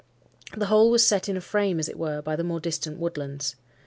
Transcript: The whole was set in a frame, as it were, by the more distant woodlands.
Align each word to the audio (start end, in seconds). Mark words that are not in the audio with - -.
The 0.57 0.65
whole 0.65 0.89
was 0.89 1.05
set 1.05 1.29
in 1.29 1.37
a 1.37 1.41
frame, 1.41 1.77
as 1.77 1.87
it 1.87 1.95
were, 1.99 2.23
by 2.23 2.35
the 2.35 2.43
more 2.43 2.59
distant 2.59 2.97
woodlands. 2.97 3.55